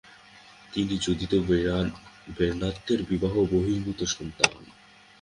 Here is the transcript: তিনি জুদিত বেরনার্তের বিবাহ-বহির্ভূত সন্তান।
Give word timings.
তিনি 0.73 0.93
জুদিত 0.97 1.33
বেরনার্তের 2.37 2.99
বিবাহ-বহির্ভূত 3.03 3.99
সন্তান। 4.07 4.51